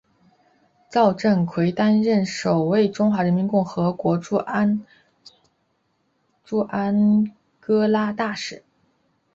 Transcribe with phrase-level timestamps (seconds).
[0.89, 4.83] 赵振魁担任首位中华人民共和国驻安
[7.59, 8.63] 哥拉大使。